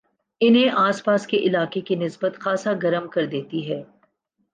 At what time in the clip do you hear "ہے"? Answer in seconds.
3.71-3.81